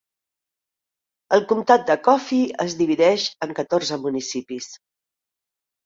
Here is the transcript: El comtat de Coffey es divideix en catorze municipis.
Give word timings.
El 1.37 1.45
comtat 1.51 1.85
de 1.91 1.99
Coffey 2.09 2.43
es 2.67 2.79
divideix 2.83 3.29
en 3.49 3.57
catorze 3.63 4.03
municipis. 4.11 4.77